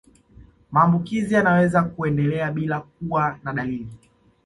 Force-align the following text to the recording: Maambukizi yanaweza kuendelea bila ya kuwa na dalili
Maambukizi 0.71 1.33
yanaweza 1.35 1.83
kuendelea 1.83 2.51
bila 2.51 2.75
ya 2.75 2.81
kuwa 2.81 3.39
na 3.43 3.53
dalili 3.53 3.87